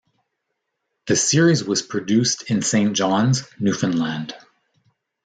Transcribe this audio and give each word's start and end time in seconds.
The 1.05 1.15
series 1.15 1.63
was 1.63 1.83
produced 1.83 2.49
in 2.49 2.63
Saint 2.63 2.95
John's, 2.97 3.43
Newfoundland. 3.59 4.33